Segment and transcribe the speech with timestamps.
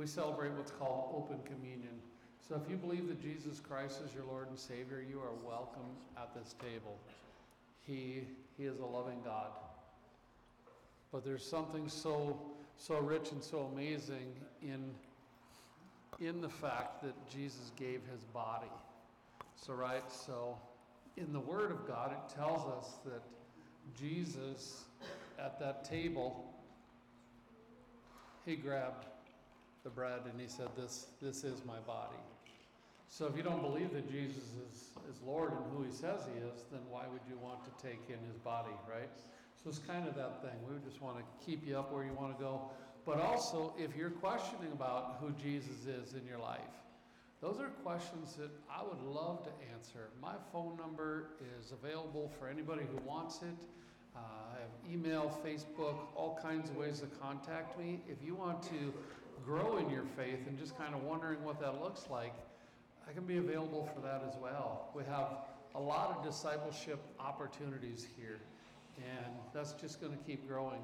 [0.00, 1.92] we celebrate what's called open communion.
[2.48, 5.90] So if you believe that Jesus Christ is your Lord and Savior, you are welcome
[6.16, 6.96] at this table.
[7.86, 8.22] He,
[8.56, 9.48] he is a loving God.
[11.12, 12.40] But there's something so,
[12.78, 14.32] so rich and so amazing
[14.62, 14.90] in,
[16.18, 18.72] in the fact that Jesus gave his body.
[19.54, 20.56] So, right, so
[21.18, 23.20] in the Word of God, it tells us that
[24.00, 24.84] Jesus
[25.38, 26.54] at that table,
[28.46, 29.09] he grabbed
[29.84, 32.16] the bread and he said, This, this is my body.
[33.08, 36.38] So if you don't believe that Jesus is, is Lord and who he says he
[36.46, 39.10] is, then why would you want to take in his body, right?
[39.62, 40.56] So it's kind of that thing.
[40.66, 42.70] We just want to keep you up where you want to go.
[43.04, 46.60] But also, if you're questioning about who Jesus is in your life,
[47.40, 50.10] those are questions that I would love to answer.
[50.20, 53.66] My phone number is available for anybody who wants it.
[54.14, 58.00] Uh, I have email, Facebook, all kinds of ways to contact me.
[58.08, 58.92] If you want to
[59.44, 62.34] grow in your faith and just kind of wondering what that looks like,
[63.08, 64.90] I can be available for that as well.
[64.94, 65.38] We have
[65.74, 68.40] a lot of discipleship opportunities here,
[68.96, 70.80] and that's just going to keep growing.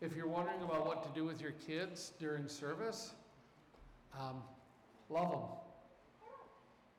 [0.00, 3.12] If you're wondering about what to do with your kids during service,
[4.18, 4.42] um,
[5.10, 5.40] love them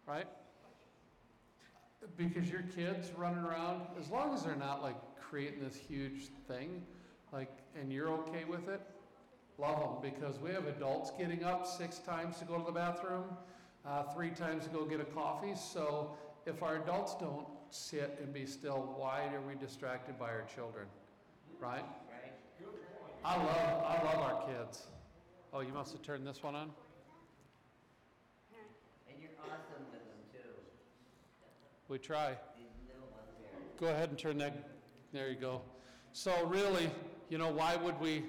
[0.10, 0.28] right?
[2.18, 6.82] Because your kids running around, as long as they're not like creating this huge thing,
[7.32, 8.82] like, and you're okay with it,
[9.60, 10.12] love them.
[10.12, 13.26] Because we have adults getting up six times to go to the bathroom,
[13.86, 15.54] uh, three times to go get a coffee.
[15.56, 16.12] So
[16.46, 20.86] if our adults don't sit and be still, why are we distracted by our children?
[21.60, 21.84] Right?
[23.24, 23.48] I love,
[23.86, 24.84] I love our kids.
[25.54, 26.70] Oh, you must have turned this one on?
[29.10, 30.50] And you're awesome with them too,
[31.90, 32.38] We try.
[32.58, 33.60] these little ones here.
[33.78, 34.70] Go ahead and turn that,
[35.12, 35.62] there you go.
[36.14, 36.90] So really,
[37.30, 38.24] you know, why would we,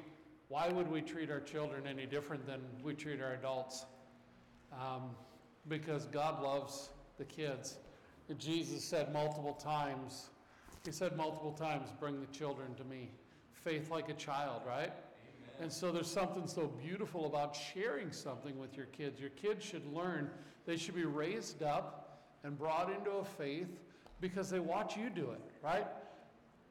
[0.51, 3.87] why would we treat our children any different than we treat our adults?
[4.73, 5.11] Um,
[5.69, 7.77] because God loves the kids.
[8.37, 10.31] Jesus said multiple times,
[10.85, 13.11] he said multiple times, bring the children to me.
[13.53, 14.93] Faith like a child, right?
[15.61, 19.21] And so there's something so beautiful about sharing something with your kids.
[19.21, 20.31] Your kids should learn,
[20.67, 23.79] they should be raised up and brought into a faith
[24.21, 25.87] because they watch you do it, right?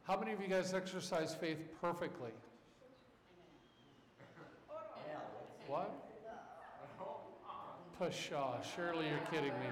[0.03, 2.31] How many of you guys exercise faith perfectly?
[5.69, 5.93] What?
[7.99, 9.67] Pshaw, surely you're kidding me.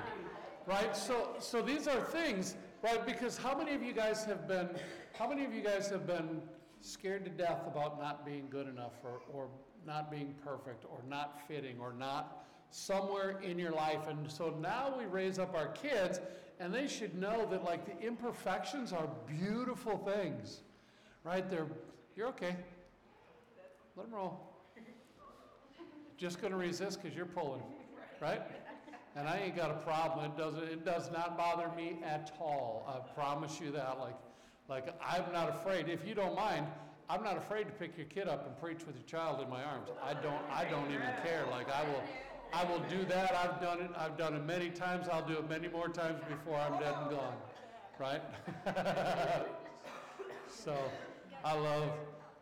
[0.68, 0.96] Right?
[0.96, 3.03] So so these are things, right?
[3.03, 4.69] Because how many of you guys have been
[5.18, 6.44] how many of you guys have been
[6.81, 9.47] scared to death about not being good enough or, or
[9.88, 14.07] not being perfect or not fitting or not somewhere in your life.
[14.07, 16.19] And so now we raise up our kids
[16.59, 20.62] and they should know that like the imperfections are beautiful things.
[21.24, 21.50] Right?
[21.50, 21.66] They're
[22.16, 22.56] you're okay.
[23.96, 24.56] Let them roll.
[26.17, 27.61] Just going to resist because you're pulling,
[28.19, 28.41] right?
[29.16, 30.25] And I ain't got a problem.
[30.25, 30.63] It doesn't.
[30.63, 32.85] It does not bother me at all.
[32.88, 34.00] I promise you that.
[34.00, 34.16] Like,
[34.67, 35.89] like I'm not afraid.
[35.89, 36.66] If you don't mind,
[37.09, 39.63] I'm not afraid to pick your kid up and preach with your child in my
[39.63, 39.89] arms.
[40.03, 40.41] I don't.
[40.51, 41.45] I don't even care.
[41.51, 42.03] Like I will.
[42.53, 43.35] I will do that.
[43.35, 43.91] I've done it.
[43.97, 45.07] I've done it many times.
[45.11, 47.35] I'll do it many more times before I'm dead and gone.
[48.00, 48.22] Right?
[50.50, 50.77] so,
[51.44, 51.91] I love.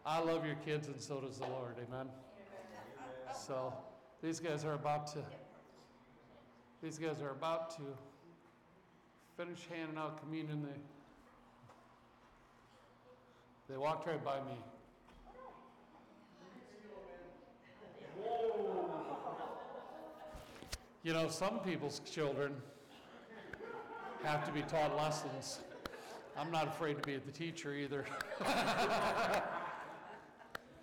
[0.05, 1.75] I love your kids, and so does the Lord.
[1.87, 2.07] Amen.
[3.35, 3.73] So,
[4.23, 5.19] these guys are about to.
[6.81, 7.81] These guys are about to
[9.37, 10.63] finish handing out communion.
[10.63, 10.79] They,
[13.73, 14.57] they walked right by me.
[21.03, 22.55] You know, some people's children
[24.23, 25.59] have to be taught lessons.
[26.37, 28.05] I'm not afraid to be the teacher either.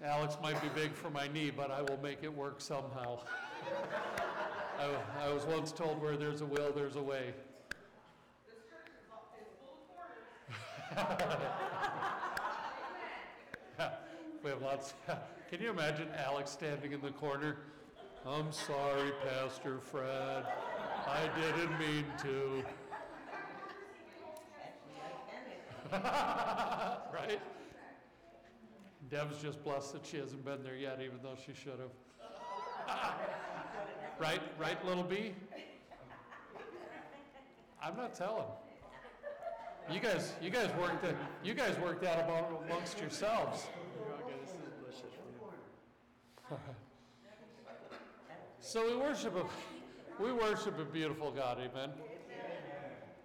[0.04, 3.20] Alex might be big for my knee, but I will make it work somehow.
[4.80, 4.90] I,
[5.24, 7.32] I was once told where there's a will, there's a way.
[8.44, 9.22] This church is full
[9.74, 9.86] of
[10.96, 11.42] quarters.
[14.42, 14.94] We have lots.
[15.50, 17.58] Can you imagine Alex standing in the corner?
[18.26, 20.44] I'm sorry, Pastor Fred.
[21.06, 22.64] I didn't mean to.
[27.12, 27.38] Right?
[29.12, 31.90] Deb's just blessed that she hasn't been there yet, even though she should have.
[34.18, 35.34] right, right, little B?
[37.82, 38.46] I'm not telling.
[39.90, 41.14] You guys, you guys worked it.
[41.44, 43.66] You guys worked that about amongst yourselves.
[48.64, 51.90] So we worship a, we worship a beautiful God, amen,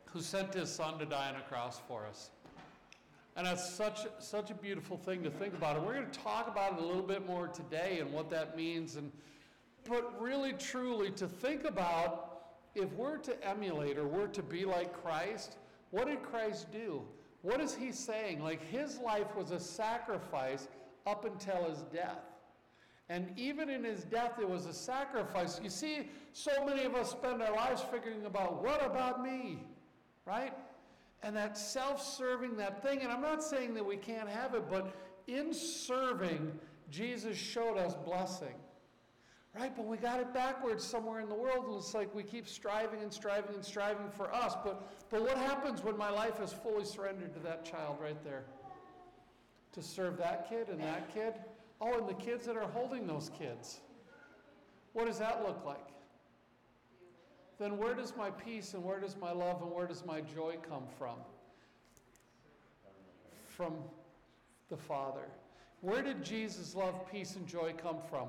[0.06, 2.32] who sent His Son to die on a cross for us.
[3.38, 5.78] And that's such, such a beautiful thing to think about.
[5.78, 8.58] And we're going to talk about it a little bit more today and what that
[8.58, 8.96] means.
[8.96, 9.12] And
[9.88, 12.42] but really truly to think about
[12.74, 15.58] if we're to emulate or we're to be like Christ,
[15.92, 17.04] what did Christ do?
[17.44, 18.42] What is he saying?
[18.42, 20.68] Like his life was a sacrifice
[21.06, 22.26] up until his death.
[23.08, 25.62] And even in his death, it was a sacrifice.
[25.64, 29.60] You see, so many of us spend our lives figuring about what about me,
[30.26, 30.54] right?
[31.24, 34.70] And that self serving, that thing, and I'm not saying that we can't have it,
[34.70, 34.94] but
[35.28, 36.52] in serving,
[36.90, 38.54] Jesus showed us blessing.
[39.58, 39.76] Right?
[39.76, 43.02] But we got it backwards somewhere in the world, and it's like we keep striving
[43.02, 44.56] and striving and striving for us.
[44.64, 48.44] But, but what happens when my life is fully surrendered to that child right there?
[49.74, 51.34] To serve that kid and that kid?
[51.82, 53.80] Oh, and the kids that are holding those kids.
[54.94, 55.88] What does that look like?
[57.60, 60.58] Then where does my peace and where does my love and where does my joy
[60.68, 61.16] come from?
[63.48, 63.74] From
[64.70, 65.28] the Father.
[65.82, 68.28] Where did Jesus' love, peace, and joy come from?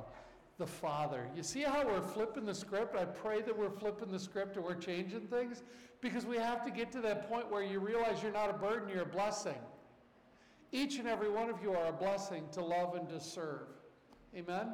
[0.58, 1.28] The Father.
[1.36, 2.96] You see how we're flipping the script?
[2.96, 5.62] I pray that we're flipping the script and we're changing things
[6.00, 8.88] because we have to get to that point where you realize you're not a burden,
[8.88, 9.58] you're a blessing.
[10.72, 13.68] Each and every one of you are a blessing to love and to serve.
[14.36, 14.68] Amen?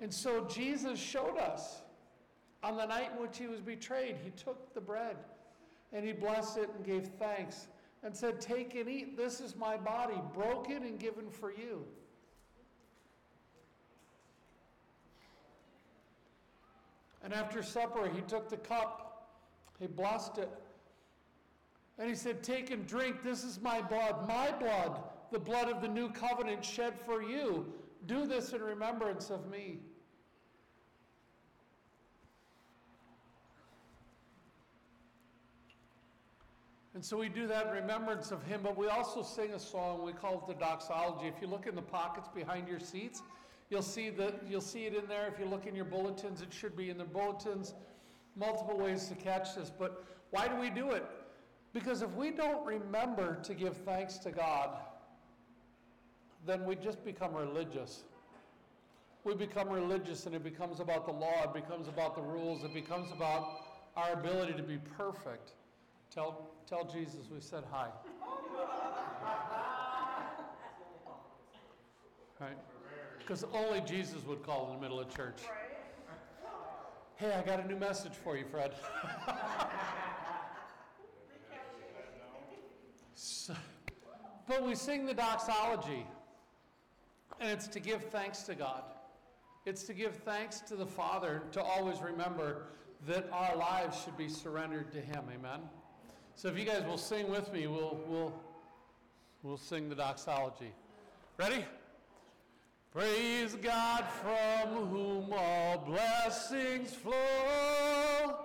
[0.00, 1.82] And so Jesus showed us
[2.64, 5.16] on the night in which he was betrayed, he took the bread
[5.92, 7.68] and he blessed it and gave thanks
[8.02, 9.16] and said, Take and eat.
[9.18, 11.84] This is my body, broken and given for you.
[17.22, 19.28] And after supper, he took the cup,
[19.78, 20.50] he blessed it,
[21.98, 23.22] and he said, Take and drink.
[23.22, 27.72] This is my blood, my blood, the blood of the new covenant shed for you.
[28.06, 29.80] Do this in remembrance of me.
[36.94, 40.04] And so we do that in remembrance of him, but we also sing a song,
[40.04, 41.26] we call it the doxology.
[41.26, 43.20] If you look in the pockets behind your seats,
[43.68, 45.26] you'll see that you'll see it in there.
[45.26, 47.74] If you look in your bulletins, it should be in the bulletins.
[48.36, 51.04] Multiple ways to catch this, but why do we do it?
[51.72, 54.78] Because if we don't remember to give thanks to God,
[56.46, 58.04] then we just become religious.
[59.24, 62.74] We become religious and it becomes about the law, it becomes about the rules, it
[62.74, 63.64] becomes about
[63.96, 65.52] our ability to be perfect.
[66.14, 67.88] Tell, tell Jesus we said hi.
[72.40, 72.56] Right?
[73.18, 75.40] Because only Jesus would call in the middle of church.
[77.16, 78.72] Hey, I got a new message for you, Fred.
[83.16, 83.54] So-
[84.46, 86.06] but we sing the doxology,
[87.40, 88.84] and it's to give thanks to God.
[89.64, 92.66] It's to give thanks to the Father, to always remember
[93.06, 95.24] that our lives should be surrendered to Him.
[95.32, 95.60] Amen.
[96.36, 98.32] So if you guys will sing with me, we'll we'll
[99.42, 100.72] we'll sing the doxology.
[101.38, 101.64] Ready?
[102.92, 108.44] Praise God from whom all blessings flow.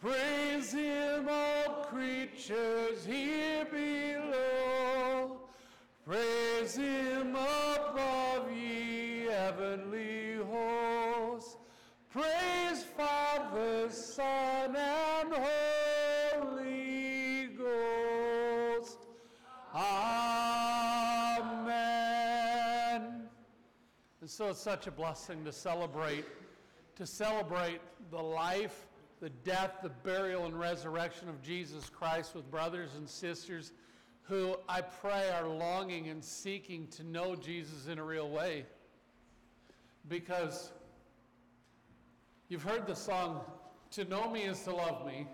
[0.00, 5.38] Praise Him, all creatures here below.
[6.06, 11.56] Praise Him above, ye heavenly hosts.
[12.10, 14.63] Praise Father, Son,
[24.34, 26.24] so it's such a blessing to celebrate,
[26.96, 28.88] to celebrate the life,
[29.20, 33.70] the death, the burial, and resurrection of Jesus Christ with brothers and sisters
[34.22, 38.66] who I pray are longing and seeking to know Jesus in a real way.
[40.08, 40.72] Because
[42.48, 43.40] you've heard the song,
[43.92, 45.28] To Know Me is to Love Me,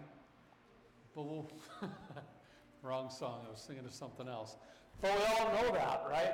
[1.15, 1.51] but we'll,
[2.83, 4.57] wrong song, I was thinking of something else.
[5.01, 6.33] But we all know that, right?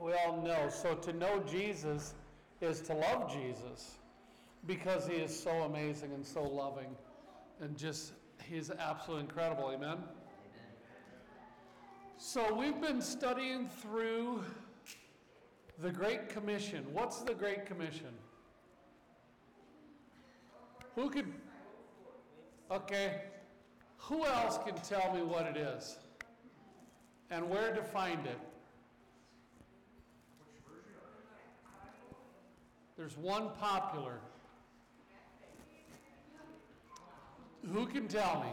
[0.00, 0.68] We all know.
[0.68, 2.14] So to know Jesus
[2.60, 3.98] is to love Jesus
[4.66, 6.94] because he is so amazing and so loving
[7.60, 8.12] and just,
[8.48, 9.70] he's absolutely incredible.
[9.74, 9.98] Amen?
[12.16, 14.44] So we've been studying through
[15.80, 16.84] the Great Commission.
[16.92, 18.12] What's the Great Commission?
[20.94, 21.32] Who could,
[22.70, 23.22] okay,
[23.98, 25.96] who else can tell me what it is?
[27.30, 28.38] And where to find it?
[32.98, 34.18] There's one popular.
[37.72, 38.50] Who can tell me?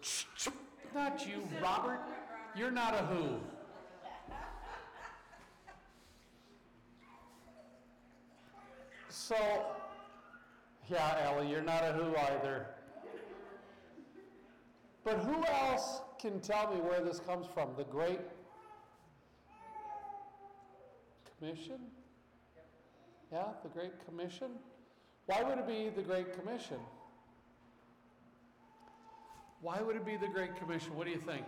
[0.00, 0.48] Shh, shh,
[0.94, 2.00] Not you, Robert.
[2.56, 3.36] You're not a who.
[9.10, 9.36] So,
[10.88, 12.68] yeah, Ellie, you're not a who either.
[15.04, 17.68] But who else can tell me where this comes from?
[17.76, 18.20] The Great
[21.38, 21.78] Commission?
[23.32, 24.48] Yeah, the Great Commission?
[25.26, 26.78] Why would it be the Great Commission?
[29.60, 30.96] Why would it be the Great Commission?
[30.96, 31.44] What do you think?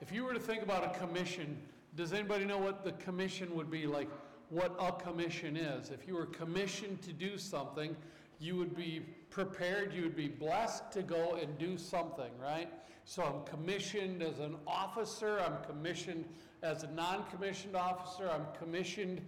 [0.00, 1.56] If you were to think about a commission,
[1.94, 4.08] does anybody know what the commission would be like?
[4.50, 5.90] What a commission is?
[5.90, 7.96] If you were commissioned to do something,
[8.38, 9.00] you would be
[9.30, 12.68] prepared, you would be blessed to go and do something, right?
[13.04, 16.24] So I'm commissioned as an officer, I'm commissioned
[16.64, 19.20] as a non commissioned officer, I'm commissioned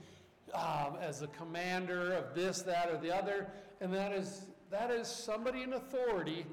[0.54, 3.46] um, as a commander of this, that, or the other.
[3.80, 6.46] And that is, that is somebody in authority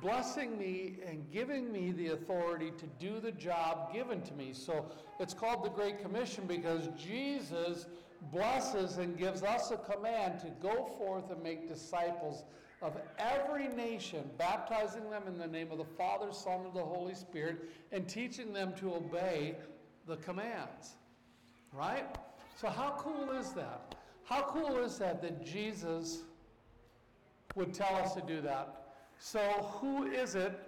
[0.00, 4.52] blessing me and giving me the authority to do the job given to me.
[4.52, 4.86] So
[5.18, 7.86] it's called the Great Commission because Jesus
[8.30, 12.44] blesses and gives us a command to go forth and make disciples
[12.80, 17.14] of every nation, baptizing them in the name of the Father, Son, and the Holy
[17.14, 19.56] Spirit, and teaching them to obey
[20.08, 20.96] the commands.
[21.72, 22.06] Right?
[22.56, 23.94] So, how cool is that?
[24.24, 26.22] How cool is that that Jesus
[27.54, 28.94] would tell us to do that?
[29.20, 29.38] So,
[29.80, 30.58] who is it?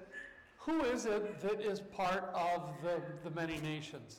[0.59, 4.19] Who is it that is part of the, the many nations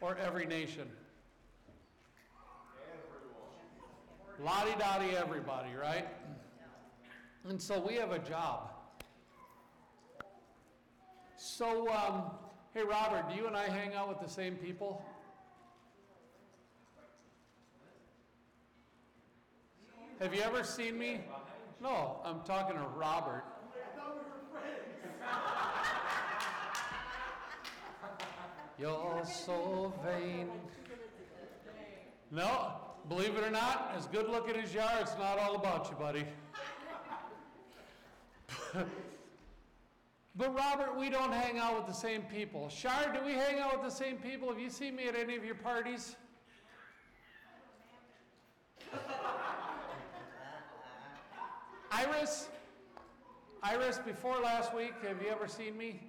[0.00, 0.88] or every nation?
[4.42, 6.06] Lottie dottie everybody, right?
[7.48, 8.70] And so we have a job.
[11.36, 12.22] So, um,
[12.74, 15.04] hey Robert, do you and I hang out with the same people?
[20.20, 21.20] Have you ever seen me?
[21.82, 23.44] No, I'm talking to Robert.
[28.78, 30.48] You're so vain.
[32.30, 32.76] No,
[33.08, 35.96] believe it or not, as good looking as you are, it's not all about you,
[35.96, 36.24] buddy.
[40.36, 42.68] but Robert, we don't hang out with the same people.
[42.68, 44.48] Shar, do we hang out with the same people?
[44.48, 46.16] Have you seen me at any of your parties?
[51.90, 52.48] Iris?
[53.62, 56.00] Iris, before last week, have you ever seen me?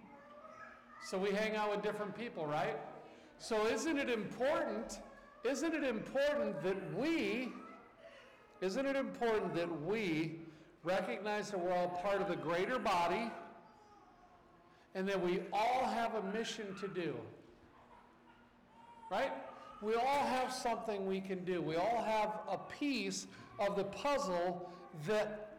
[1.04, 2.78] So we hang out with different people, right?
[3.40, 5.00] So isn't it important?
[5.44, 7.52] Isn't it important that we,
[8.62, 10.40] isn't it important that we
[10.84, 13.32] recognize that we're all part of the greater body
[14.96, 17.16] and that we all have a mission to do?
[19.10, 19.32] Right?
[19.82, 21.62] We all have something we can do.
[21.62, 23.28] We all have a piece
[23.60, 24.70] of the puzzle
[25.08, 25.58] that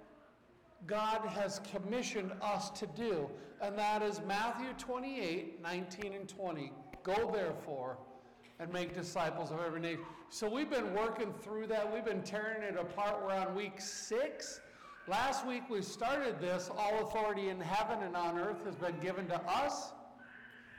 [0.86, 3.28] God has commissioned us to do,
[3.60, 6.72] and that is Matthew 28 19 and 20.
[7.02, 7.98] Go therefore
[8.60, 10.00] and make disciples of every nation.
[10.30, 11.92] So we've been working through that.
[11.92, 13.22] We've been tearing it apart.
[13.24, 14.60] We're on week six.
[15.09, 16.71] Last week we started this.
[16.76, 19.90] All authority in heaven and on earth has been given to us,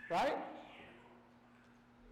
[0.10, 0.38] right?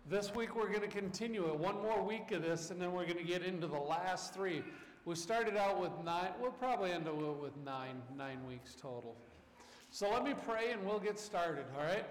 [0.10, 1.56] This week we're going to continue it.
[1.58, 4.62] One more week of this, and then we're going to get into the last three.
[5.06, 9.16] We started out with nine, we'll probably end up with nine, nine weeks total.
[9.90, 12.06] So let me pray and we'll get started, all right?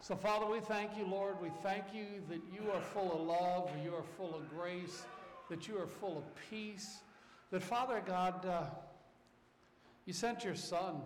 [0.00, 1.40] So, Father, we thank you, Lord.
[1.40, 5.04] We thank you that you are full of love, you are full of grace,
[5.48, 6.98] that you are full of peace.
[7.50, 8.64] That, Father God, uh,
[10.06, 10.96] you sent your Son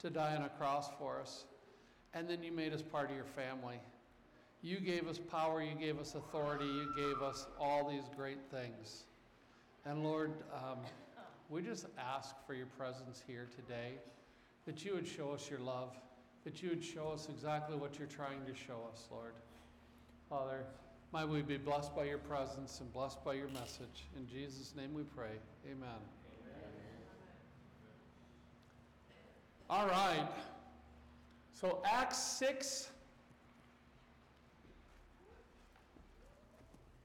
[0.00, 1.44] to die on a cross for us,
[2.14, 3.80] and then you made us part of your family.
[4.62, 9.04] You gave us power, you gave us authority, you gave us all these great things.
[9.84, 10.78] And Lord, um,
[11.50, 13.92] we just ask for your presence here today,
[14.64, 15.94] that you would show us your love,
[16.44, 19.34] that you would show us exactly what you're trying to show us, Lord.
[20.30, 20.64] Father,
[21.14, 24.08] might we be blessed by your presence and blessed by your message.
[24.16, 25.30] In Jesus' name we pray.
[25.64, 25.88] Amen.
[29.70, 30.26] All right.
[31.52, 32.88] So, Acts 6.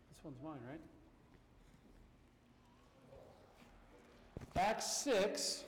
[0.09, 0.81] This one's mine, right?
[4.55, 5.65] Acts 6.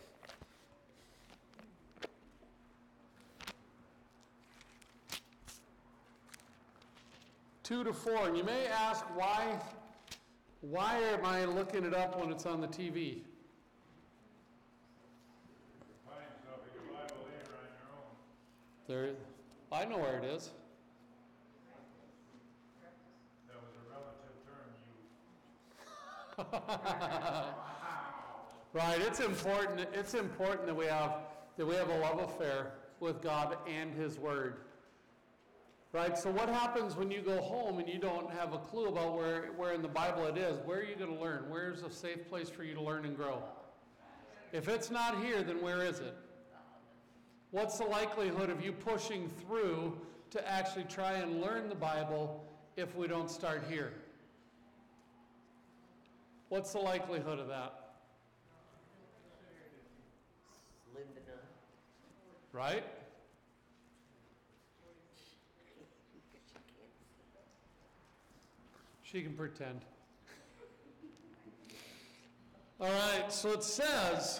[7.71, 8.27] Two to four.
[8.27, 9.57] And you may ask why
[10.59, 13.19] why am I looking it up when it's on the TV?
[18.89, 19.11] There
[19.71, 20.51] I know where it is.
[23.47, 24.67] That was a relative term
[28.73, 31.19] you Right, it's important it's important that we have
[31.55, 34.57] that we have a love affair with God and his word.
[35.93, 36.17] Right?
[36.17, 39.47] So what happens when you go home and you don't have a clue about where
[39.57, 40.57] where in the Bible it is?
[40.65, 41.45] Where are you going to learn?
[41.49, 43.43] Where's a safe place for you to learn and grow?
[44.53, 46.15] If it's not here, then where is it?
[47.51, 52.45] What's the likelihood of you pushing through to actually try and learn the Bible
[52.77, 53.91] if we don't start here?
[56.47, 57.95] What's the likelihood of that?
[60.93, 61.39] Slim to none.
[62.53, 62.83] Right?
[69.11, 69.81] She can pretend.
[72.79, 74.39] All right, so it says,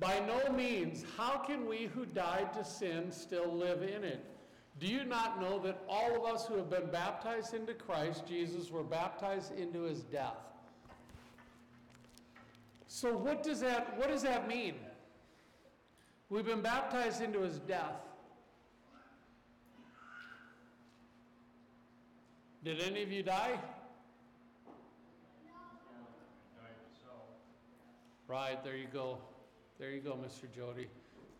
[0.00, 4.24] by no means, how can we who died to sin still live in it?
[4.80, 8.70] Do you not know that all of us who have been baptized into Christ Jesus
[8.70, 10.38] were baptized into his death?
[12.86, 14.74] So what does that what does that mean?
[16.30, 18.00] We've been baptized into his death.
[22.64, 23.58] Did any of you die?
[28.28, 29.18] Right, there you go.
[29.78, 30.50] There you go, Mr.
[30.54, 30.86] Jody.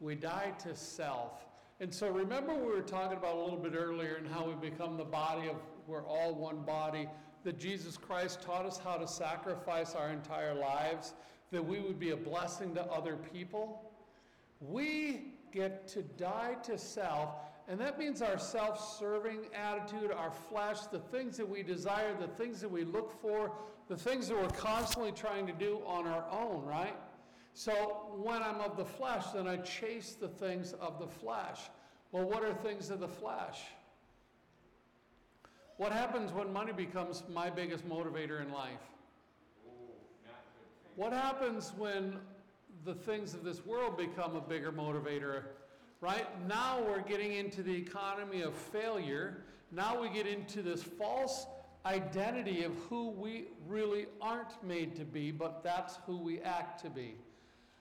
[0.00, 1.46] We die to self.
[1.80, 4.96] And so remember we were talking about a little bit earlier and how we become
[4.96, 7.08] the body of we're all one body,
[7.44, 11.14] that Jesus Christ taught us how to sacrifice our entire lives,
[11.50, 13.90] that we would be a blessing to other people.
[14.60, 17.30] We get to die to self,
[17.68, 22.26] and that means our self serving attitude, our flesh, the things that we desire, the
[22.26, 23.52] things that we look for,
[23.88, 26.96] the things that we're constantly trying to do on our own, right?
[27.54, 27.72] So
[28.16, 31.60] when I'm of the flesh, then I chase the things of the flesh.
[32.10, 33.60] Well, what are things of the flesh?
[35.76, 38.80] What happens when money becomes my biggest motivator in life?
[40.96, 42.18] What happens when
[42.84, 45.44] the things of this world become a bigger motivator?
[46.02, 46.26] Right?
[46.48, 49.44] Now we're getting into the economy of failure.
[49.70, 51.46] Now we get into this false
[51.86, 56.90] identity of who we really aren't made to be, but that's who we act to
[56.90, 57.14] be.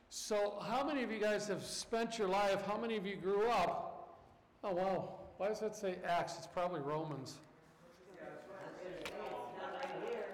[0.10, 2.64] So, how many of you guys have spent your life?
[2.68, 4.20] How many of you grew up?
[4.64, 5.16] Oh, wow.
[5.38, 6.38] Why does that say Acts?
[6.38, 7.38] It's probably Romans.
[7.82, 9.12] I was gonna say, it's
[9.58, 10.26] not right here.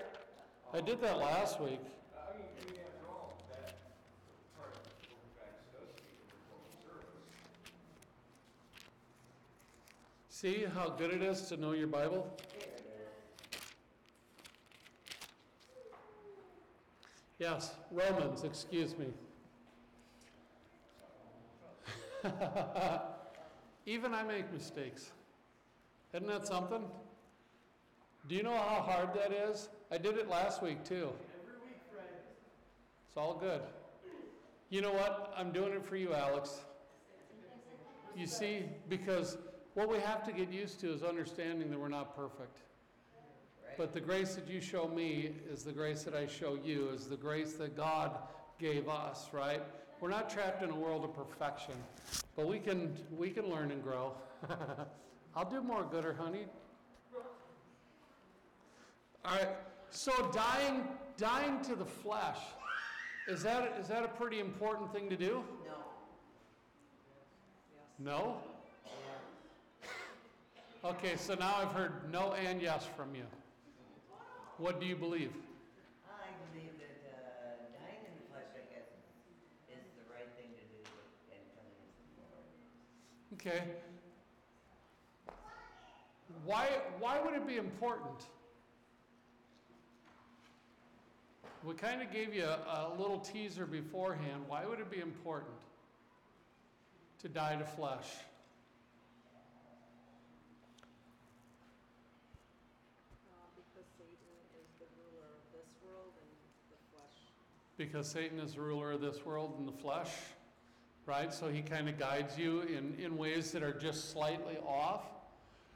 [0.73, 1.79] I did that last week.
[10.39, 12.31] See how good it is to know your Bible?
[17.39, 19.07] Yes, Romans, excuse me.
[23.87, 25.09] Even I make mistakes.
[26.13, 26.83] Isn't that something?
[28.29, 29.69] Do you know how hard that is?
[29.91, 31.09] I did it last week too.
[31.41, 32.05] Every week, Fred.
[33.07, 33.61] It's all good.
[34.69, 35.33] You know what?
[35.35, 36.59] I'm doing it for you, Alex.
[38.15, 39.39] You see, because
[39.77, 42.57] what we have to get used to is understanding that we're not perfect.
[43.77, 47.05] But the grace that you show me is the grace that I show you, is
[47.05, 48.17] the grace that God
[48.57, 49.61] gave us, right?
[50.01, 51.75] We're not trapped in a world of perfection,
[52.35, 54.13] but we can we can learn and grow.
[55.35, 56.47] I'll do more gooder, honey.
[59.23, 59.49] All right.
[59.91, 60.87] So dying
[61.17, 62.39] dying to the flesh.
[63.27, 65.43] Is that is that a pretty important thing to do?
[67.99, 68.11] No.
[68.11, 68.37] No?
[70.85, 73.23] Okay, so now I've heard no and yes from you.
[74.57, 75.31] What do you believe?
[76.07, 77.17] I believe that, uh,
[77.73, 78.87] dying in the flesh, I guess,
[79.69, 80.81] is the right thing to do
[81.31, 82.45] and coming to the Lord.
[83.33, 83.61] Okay.
[86.45, 86.67] Why,
[86.99, 88.25] why would it be important?
[91.63, 94.43] We kind of gave you a, a little teaser beforehand.
[94.47, 95.59] Why would it be important
[97.21, 98.07] to die to flesh?
[103.27, 106.31] Uh, because Satan is the ruler of this world and
[106.71, 107.19] the flesh.
[107.77, 110.09] Because Satan is the ruler of this world and the flesh,
[111.05, 111.31] right?
[111.31, 115.03] So he kind of guides you in, in ways that are just slightly off.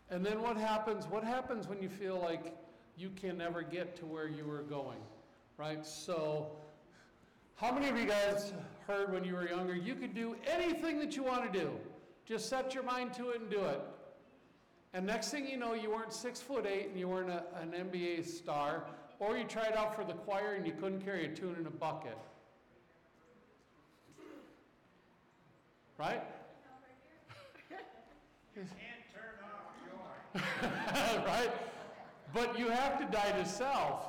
[0.09, 1.05] And then what happens?
[1.05, 2.57] What happens when you feel like
[2.97, 4.99] you can never get to where you were going,
[5.57, 5.85] right?
[5.85, 6.47] So,
[7.55, 8.51] how many of you guys
[8.87, 11.69] heard when you were younger, you could do anything that you want to do?
[12.25, 13.81] Just set your mind to it and do it.
[14.93, 17.71] And next thing you know, you weren't six foot eight and you weren't a, an
[17.71, 18.83] NBA star,
[19.21, 21.69] or you tried out for the choir and you couldn't carry a tune in a
[21.71, 22.17] bucket.
[25.97, 26.23] Right?
[28.55, 28.67] Can't
[29.13, 30.41] turn off
[31.21, 31.21] joy.
[31.27, 31.51] right?
[32.34, 34.07] But you have to die to self.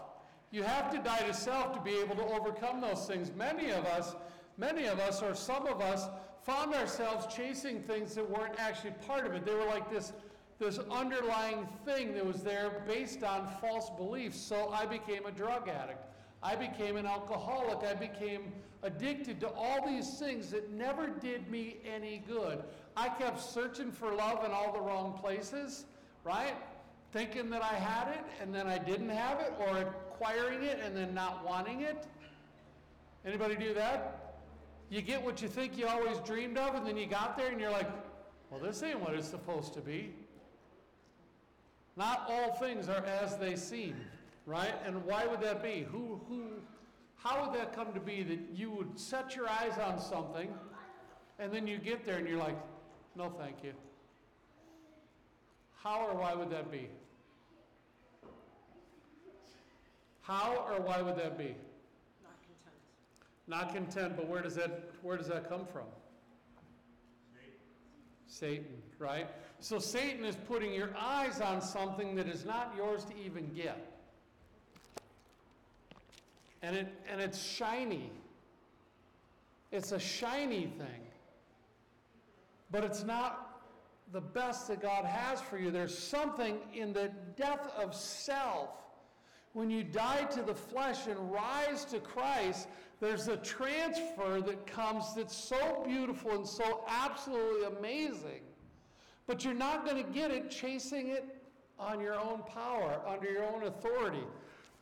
[0.51, 3.31] You have to die to self to be able to overcome those things.
[3.37, 4.15] Many of us,
[4.57, 6.09] many of us, or some of us,
[6.43, 9.45] found ourselves chasing things that weren't actually part of it.
[9.45, 10.15] They were like this,
[10.59, 14.39] this underlying thing that was there based on false beliefs.
[14.39, 16.05] So I became a drug addict.
[16.43, 17.89] I became an alcoholic.
[17.89, 22.63] I became addicted to all these things that never did me any good.
[22.97, 25.85] I kept searching for love in all the wrong places,
[26.25, 26.55] right?
[27.13, 30.97] Thinking that I had it and then I didn't have it, or acquiring it and
[30.97, 32.07] then not wanting it?
[33.25, 34.37] Anybody do that?
[34.91, 37.61] You get what you think you always dreamed of, and then you got there and
[37.61, 37.89] you're like,
[38.51, 40.13] well, this ain't what it's supposed to be.
[41.97, 43.97] Not all things are as they seem,
[44.47, 44.75] right?
[44.87, 45.87] And why would that be?
[45.91, 46.45] Who, who,
[47.17, 50.49] how would that come to be that you would set your eyes on something
[51.39, 52.57] and then you get there and you're like,
[53.15, 53.73] no, thank you?
[55.83, 56.89] How or why would that be?
[60.23, 61.57] How or why would that be?
[62.23, 62.79] Not content.
[63.49, 65.87] Not content, but where does that where does that come from?
[68.29, 68.65] Satan,
[68.99, 69.29] right?
[69.63, 73.79] So Satan is putting your eyes on something that is not yours to even get.
[76.63, 78.11] And it and it's shiny.
[79.71, 81.07] It's a shiny thing.
[82.73, 83.63] But it's not
[84.13, 85.71] the best that God has for you.
[85.71, 88.71] There's something in the death of self.
[89.53, 92.67] When you die to the flesh and rise to Christ,
[93.01, 98.41] there's a transfer that comes that's so beautiful and so absolutely amazing.
[99.33, 101.25] But you're not going to get it chasing it
[101.79, 104.25] on your own power, under your own authority.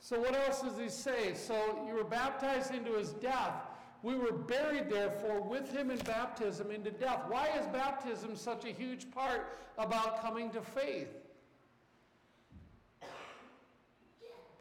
[0.00, 1.34] So, what else does he say?
[1.34, 1.54] So,
[1.86, 3.54] you were baptized into his death.
[4.02, 7.20] We were buried, therefore, with him in baptism into death.
[7.28, 11.14] Why is baptism such a huge part about coming to faith?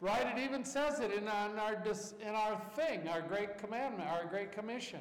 [0.00, 0.38] Right?
[0.38, 5.00] It even says it in our, in our, thing, our great commandment, our great commission.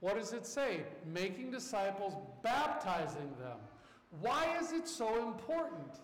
[0.00, 0.82] What does it say?
[1.06, 3.56] Making disciples, baptizing them.
[4.20, 6.00] Why is it so important?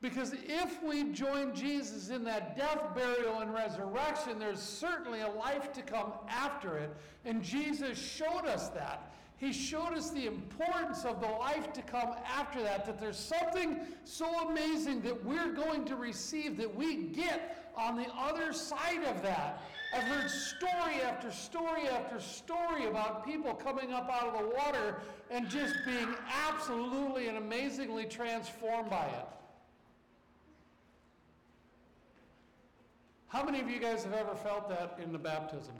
[0.00, 5.72] Because if we join Jesus in that death, burial, and resurrection, there's certainly a life
[5.72, 6.94] to come after it.
[7.24, 9.14] And Jesus showed us that.
[9.36, 13.80] He showed us the importance of the life to come after that, that there's something
[14.04, 19.22] so amazing that we're going to receive that we get on the other side of
[19.22, 19.62] that.
[19.94, 24.96] I've heard story after story after story about people coming up out of the water
[25.30, 26.14] and just being
[26.48, 29.26] absolutely and amazingly transformed by it.
[33.28, 35.74] How many of you guys have ever felt that in the baptism?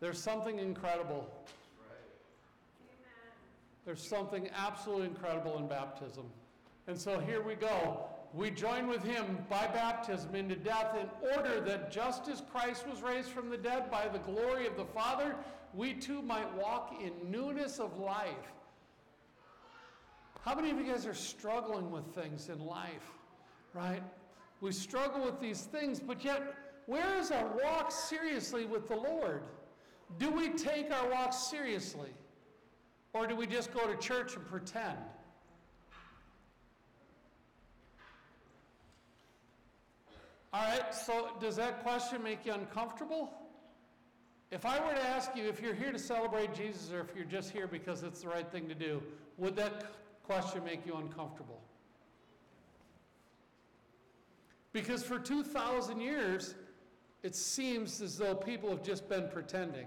[0.00, 1.28] There's something incredible.
[3.84, 6.24] There's something absolutely incredible in baptism.
[6.86, 8.09] And so here we go.
[8.32, 13.02] We join with him by baptism into death in order that just as Christ was
[13.02, 15.34] raised from the dead by the glory of the Father,
[15.74, 18.52] we too might walk in newness of life.
[20.42, 23.10] How many of you guys are struggling with things in life?
[23.74, 24.02] Right?
[24.60, 26.54] We struggle with these things, but yet,
[26.86, 29.42] where is our walk seriously with the Lord?
[30.18, 32.10] Do we take our walk seriously?
[33.12, 34.98] Or do we just go to church and pretend?
[40.52, 43.32] All right, so does that question make you uncomfortable?
[44.50, 47.24] If I were to ask you if you're here to celebrate Jesus or if you're
[47.24, 49.00] just here because it's the right thing to do,
[49.38, 49.86] would that
[50.24, 51.60] question make you uncomfortable?
[54.72, 56.56] Because for 2,000 years,
[57.22, 59.86] it seems as though people have just been pretending.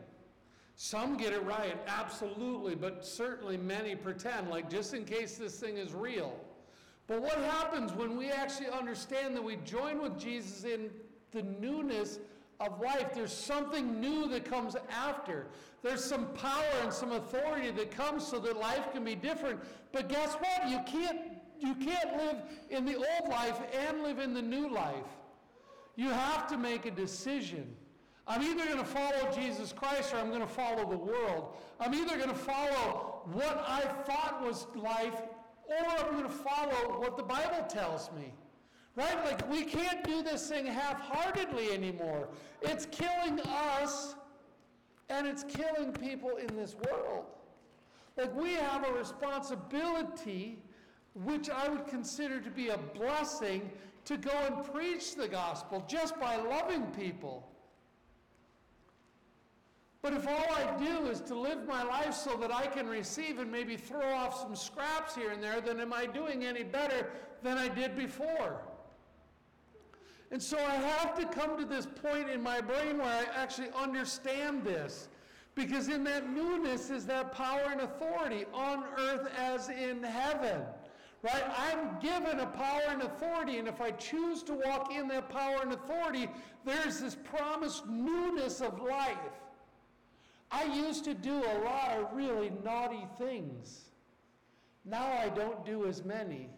[0.76, 5.78] Some get it right, absolutely, but certainly many pretend, like just in case this thing
[5.78, 6.36] is real.
[7.08, 10.90] But what happens when we actually understand that we join with Jesus in
[11.32, 12.20] the newness
[12.60, 13.14] of life?
[13.14, 15.48] There's something new that comes after.
[15.82, 19.60] There's some power and some authority that comes so that life can be different.
[19.92, 20.70] But guess what?
[20.70, 21.20] You can't
[21.60, 22.38] you can't live
[22.70, 25.06] in the old life and live in the new life.
[25.96, 27.74] You have to make a decision.
[28.28, 31.56] I'm either going to follow Jesus Christ or I'm going to follow the world.
[31.80, 35.22] I'm either going to follow what I thought was life
[35.70, 38.34] or I'm going to follow what the Bible tells me.
[38.96, 39.26] Right?
[39.26, 42.28] Like, we can't do this thing half heartedly anymore.
[42.62, 44.16] It's killing us
[45.10, 47.26] and it's killing people in this world.
[48.18, 50.60] Like, we have a responsibility
[51.16, 53.72] which I would consider to be a blessing
[54.06, 57.48] to go and preach the gospel just by loving people.
[60.04, 63.40] But if all I do is to live my life so that I can receive
[63.40, 67.10] and maybe throw off some scraps here and there, then am I doing any better
[67.42, 68.62] than I did before?
[70.30, 73.70] And so I have to come to this point in my brain where I actually
[73.74, 75.08] understand this.
[75.56, 80.64] Because in that newness is that power and authority on earth as in heaven.
[81.22, 81.44] Right?
[81.58, 85.60] I'm given a power and authority, and if I choose to walk in that power
[85.62, 86.28] and authority,
[86.66, 89.43] there's this promised newness of life.
[90.54, 93.90] I used to do a lot of really naughty things.
[94.86, 96.50] Now I don't do as many.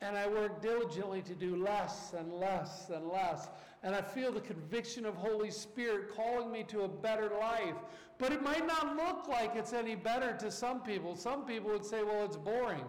[0.00, 3.50] And I work diligently to do less and less and less.
[3.82, 7.76] And I feel the conviction of Holy Spirit calling me to a better life.
[8.16, 11.14] But it might not look like it's any better to some people.
[11.14, 12.84] Some people would say, well, it's boring.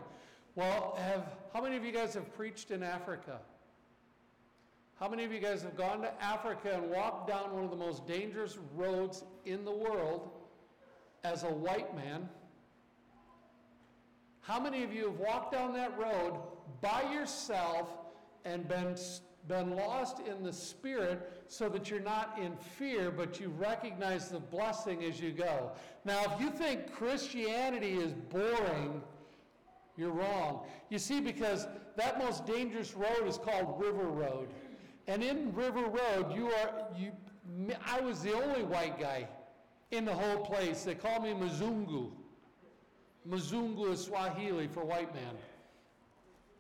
[0.56, 3.40] Well, have, how many of you guys have preached in Africa?
[4.98, 7.76] How many of you guys have gone to Africa and walked down one of the
[7.76, 10.30] most dangerous roads in the world
[11.24, 12.30] as a white man?
[14.42, 16.40] How many of you have walked down that road
[16.82, 17.90] by yourself
[18.44, 18.96] and been,
[19.48, 24.40] been lost in the spirit so that you're not in fear, but you recognize the
[24.40, 25.72] blessing as you go?
[26.06, 29.02] Now, if you think Christianity is boring,
[29.96, 30.66] you're wrong.
[30.90, 34.48] You see, because that most dangerous road is called River Road.
[35.08, 37.12] And in River Road, you are, you,
[37.86, 39.28] I was the only white guy
[39.92, 40.84] in the whole place.
[40.84, 42.12] They called me Mzungu.
[43.28, 45.36] Mzungu is Swahili for white man.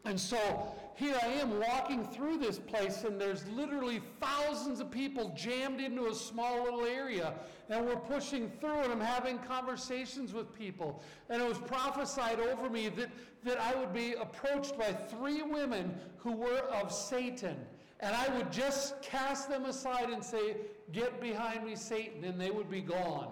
[0.03, 5.31] And so here I am walking through this place, and there's literally thousands of people
[5.35, 7.33] jammed into a small little area.
[7.69, 11.01] And we're pushing through, and I'm having conversations with people.
[11.29, 13.09] And it was prophesied over me that,
[13.43, 17.57] that I would be approached by three women who were of Satan.
[18.01, 20.57] And I would just cast them aside and say,
[20.91, 23.29] Get behind me, Satan, and they would be gone.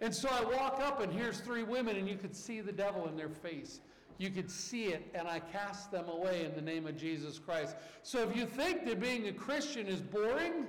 [0.00, 3.08] And so I walk up, and here's three women, and you could see the devil
[3.08, 3.80] in their face.
[4.16, 7.76] You could see it, and I cast them away in the name of Jesus Christ.
[8.02, 10.66] So if you think that being a Christian is boring,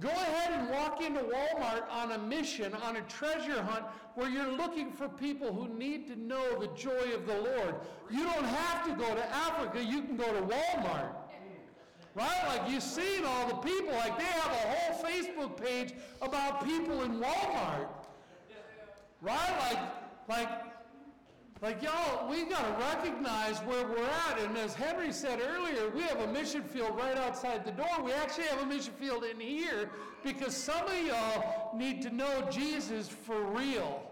[0.00, 4.52] go ahead and walk into Walmart on a mission, on a treasure hunt, where you're
[4.52, 7.74] looking for people who need to know the joy of the Lord.
[8.10, 11.14] You don't have to go to Africa, you can go to Walmart.
[12.14, 12.44] Right?
[12.46, 17.02] Like you've seen all the people, like they have a whole Facebook page about people
[17.02, 17.88] in Walmart.
[19.20, 19.56] Right?
[19.58, 19.78] Like,
[20.28, 20.48] like,
[21.60, 24.38] like y'all, we got to recognize where we're at.
[24.38, 28.02] And as Henry said earlier, we have a mission field right outside the door.
[28.04, 29.90] We actually have a mission field in here
[30.22, 34.02] because some of y'all need to know Jesus for real.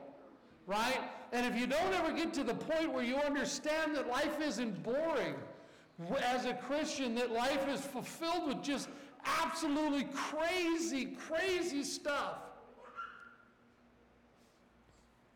[0.67, 1.01] Right?
[1.33, 4.83] And if you don't ever get to the point where you understand that life isn't
[4.83, 5.35] boring,
[6.23, 8.89] as a Christian, that life is fulfilled with just
[9.25, 12.39] absolutely crazy, crazy stuff.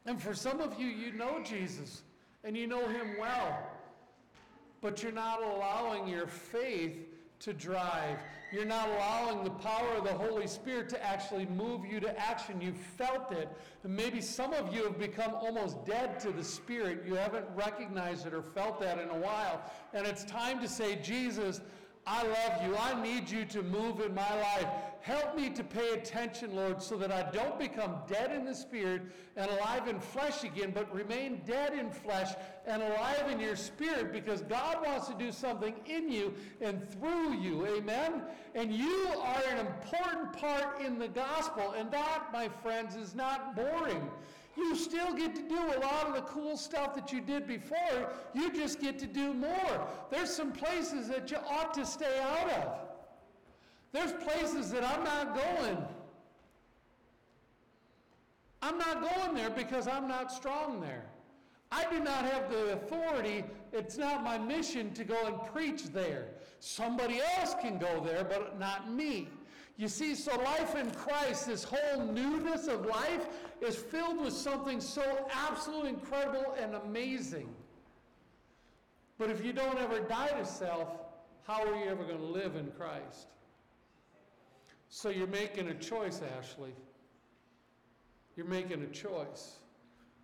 [0.07, 2.03] And for some of you, you know Jesus
[2.45, 3.71] and you know him well,
[4.81, 6.97] but you're not allowing your faith
[7.41, 8.19] to drive.
[8.57, 12.59] You're not allowing the power of the Holy Spirit to actually move you to action.
[12.59, 13.51] You've felt it.
[13.85, 17.03] And maybe some of you have become almost dead to the Spirit.
[17.07, 19.61] You haven't recognized it or felt that in a while.
[19.93, 21.61] And it's time to say, Jesus,
[22.07, 22.75] I love you.
[22.79, 24.69] I need you to move in my life.
[25.07, 29.03] Help me to pay attention, Lord, so that I don't become dead in the spirit
[29.37, 32.35] and alive in flesh again, but remain dead in flesh
[32.67, 37.35] and alive in your spirit because God wants to do something in you and through
[37.35, 37.65] you.
[37.69, 38.25] Amen?
[38.57, 41.77] And you are an important part in the gospel.
[41.79, 44.11] And that, my friends, is not boring.
[44.57, 48.13] You still get to do a lot of the cool stuff that you did before.
[48.35, 49.87] You just get to do more.
[50.11, 52.86] There's some places that you ought to stay out of.
[53.97, 55.79] There's places that I'm not going.
[58.61, 61.07] I'm not going there because I'm not strong there.
[61.73, 63.43] I do not have the authority.
[63.73, 66.27] It's not my mission to go and preach there.
[66.61, 69.29] Somebody else can go there, but not me.
[69.79, 73.27] You see, so life in Christ, this whole newness of life,
[73.63, 77.49] is filled with something so absolutely incredible and amazing.
[79.17, 80.89] But if you don't ever die to self,
[81.47, 83.29] how are you ever going to live in Christ?
[84.89, 86.75] So you're making a choice, Ashley.
[88.37, 89.57] You're making a choice.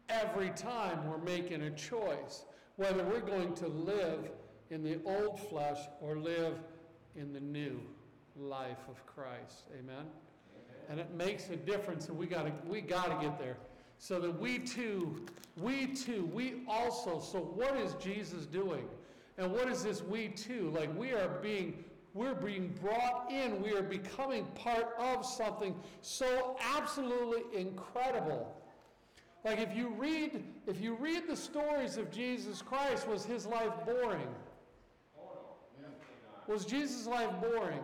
[0.08, 2.44] Every time we're making a choice,
[2.76, 4.30] whether we're going to live
[4.70, 6.58] in the old flesh or live
[7.16, 7.80] in the new
[8.36, 9.64] life of Christ.
[9.78, 10.04] Amen?
[10.88, 13.56] And it makes a difference, and we got to we got to get there.
[13.98, 15.24] So that we too,
[15.56, 18.84] we too, we also, so what is Jesus doing?
[19.38, 20.72] And what is this we too?
[20.74, 26.56] Like we are being we're being brought in, we are becoming part of something so
[26.76, 28.54] absolutely incredible.
[29.44, 33.72] Like if you read if you read the stories of Jesus Christ, was his life
[33.84, 34.28] boring?
[36.46, 37.82] Was Jesus' life boring?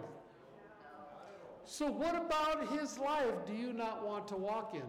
[1.65, 4.89] So, what about his life do you not want to walk in?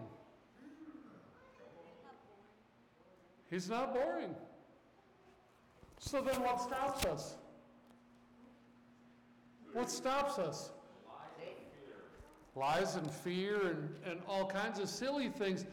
[3.50, 4.34] He's not boring.
[5.98, 7.34] So, then what stops us?
[9.72, 10.70] What stops us?
[12.56, 15.64] Lies and fear and, and all kinds of silly things.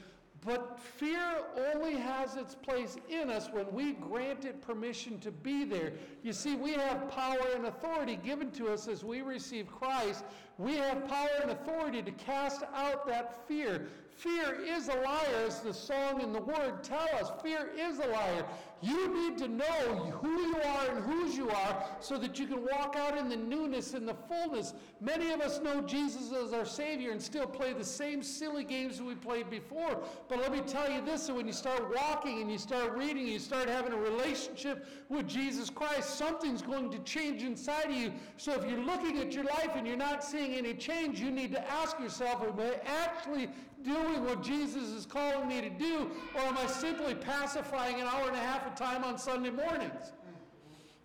[0.46, 5.66] But fear only has its place in us when we grant it permission to be
[5.66, 5.94] there.
[6.24, 10.24] You see, we have power and authority given to us as we receive Christ.
[10.60, 13.88] We have power and authority to cast out that fear.
[14.16, 17.32] Fear is a liar, as the song and the word tell us.
[17.44, 18.46] Fear is a liar.
[18.82, 22.64] You need to know who you are and whose you are so that you can
[22.64, 24.74] walk out in the newness and the fullness.
[25.02, 28.98] Many of us know Jesus as our Savior and still play the same silly games
[28.98, 30.04] that we played before.
[30.30, 33.24] But let me tell you this that when you start walking and you start reading,
[33.24, 37.96] and you start having a relationship with Jesus Christ, something's going to change inside of
[37.96, 38.14] you.
[38.38, 41.52] So if you're looking at your life and you're not seeing any change, you need
[41.54, 43.50] to ask yourself, am I actually
[43.84, 48.28] doing what Jesus is calling me to do, or am I simply pacifying an hour
[48.28, 50.12] and a half time on Sunday mornings?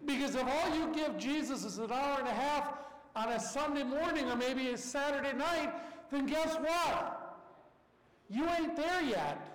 [0.05, 2.75] Because if all you give Jesus is an hour and a half
[3.15, 5.73] on a Sunday morning or maybe a Saturday night,
[6.11, 7.39] then guess what?
[8.29, 9.49] You ain't there yet.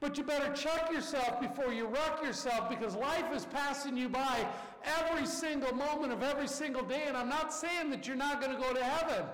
[0.00, 4.46] But you better check yourself before you wreck yourself because life is passing you by
[4.84, 7.04] every single moment of every single day.
[7.08, 9.24] And I'm not saying that you're not going to go to heaven.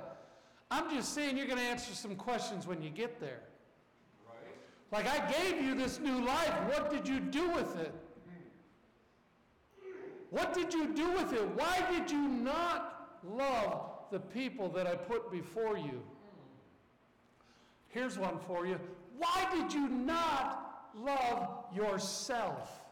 [0.70, 3.42] I'm just saying you're going to answer some questions when you get there.
[4.94, 6.54] Like I gave you this new life.
[6.68, 7.92] What did you do with it?
[10.30, 11.42] What did you do with it?
[11.56, 16.00] Why did you not love the people that I put before you?
[17.88, 18.78] Here's one for you.
[19.18, 22.83] Why did you not love yourself?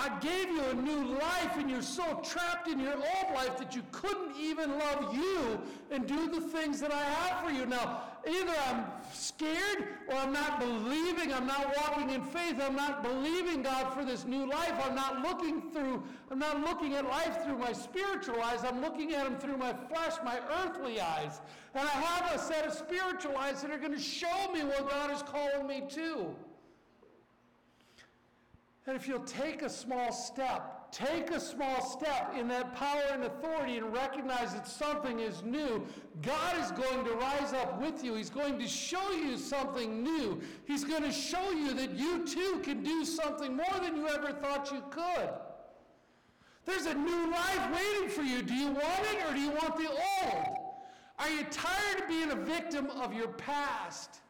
[0.00, 3.76] I gave you a new life, and you're so trapped in your old life that
[3.76, 5.60] you couldn't even love you
[5.90, 7.66] and do the things that I have for you.
[7.66, 13.02] Now, either I'm scared or I'm not believing, I'm not walking in faith, I'm not
[13.02, 14.72] believing God for this new life.
[14.82, 19.12] I'm not looking through, I'm not looking at life through my spiritual eyes, I'm looking
[19.12, 21.42] at them through my flesh, my earthly eyes.
[21.74, 24.88] And I have a set of spiritual eyes that are going to show me what
[24.88, 26.34] God is calling me to.
[28.86, 33.24] And if you'll take a small step, take a small step in that power and
[33.24, 35.86] authority and recognize that something is new,
[36.22, 38.14] God is going to rise up with you.
[38.14, 40.40] He's going to show you something new.
[40.64, 44.32] He's going to show you that you too can do something more than you ever
[44.32, 45.30] thought you could.
[46.64, 48.42] There's a new life waiting for you.
[48.42, 50.56] Do you want it or do you want the old?
[51.18, 54.20] Are you tired of being a victim of your past?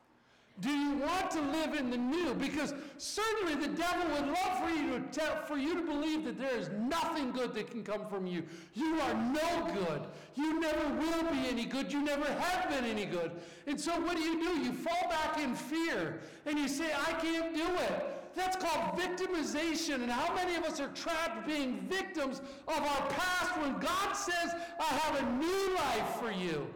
[0.61, 2.35] Do you want to live in the new?
[2.35, 6.39] Because certainly the devil would love for you to tell, for you to believe that
[6.39, 8.43] there is nothing good that can come from you.
[8.75, 10.03] You are no good.
[10.35, 11.91] You never will be any good.
[11.91, 13.31] You never have been any good.
[13.67, 14.61] And so what do you do?
[14.61, 18.35] You fall back in fear and you say, I can't do it.
[18.37, 20.03] That's called victimization.
[20.03, 24.53] And how many of us are trapped being victims of our past when God says,
[24.79, 26.67] I have a new life for you?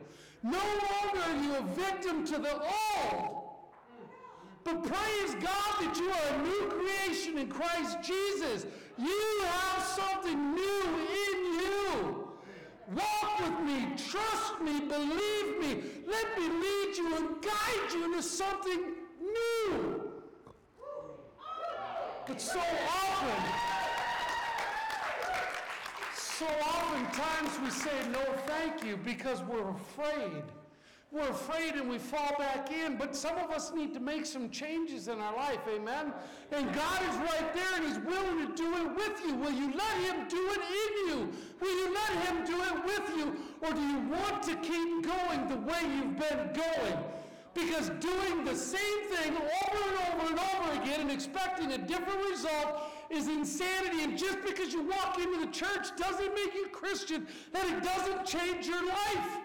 [0.42, 2.62] No longer are you a victim to the
[3.12, 3.43] old.
[4.64, 8.66] But praise God that you are a new creation in Christ Jesus.
[8.96, 10.82] You have something new
[11.26, 12.28] in you.
[12.94, 15.82] Walk with me, trust me, believe me.
[16.06, 20.10] Let me lead you and guide you into something new.
[22.26, 23.42] But so often,
[26.16, 30.42] so often times we say no thank you because we're afraid.
[31.14, 34.50] We're afraid and we fall back in, but some of us need to make some
[34.50, 36.12] changes in our life, amen?
[36.50, 39.36] And God is right there and He's willing to do it with you.
[39.36, 41.32] Will you let Him do it in you?
[41.60, 43.36] Will you let Him do it with you?
[43.62, 47.04] Or do you want to keep going the way you've been going?
[47.54, 52.28] Because doing the same thing over and over and over again and expecting a different
[52.28, 54.02] result is insanity.
[54.02, 58.26] And just because you walk into the church doesn't make you Christian, and it doesn't
[58.26, 59.43] change your life.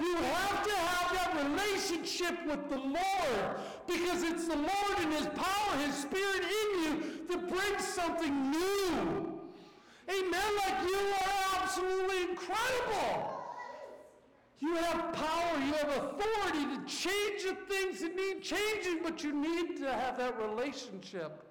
[0.00, 5.26] You have to have that relationship with the Lord because it's the Lord and His
[5.28, 9.40] power, His Spirit in you that brings something new.
[10.08, 10.56] Amen.
[10.58, 13.32] Like you are absolutely incredible.
[14.58, 19.32] You have power, you have authority to change the things that need changing, but you
[19.32, 21.45] need to have that relationship.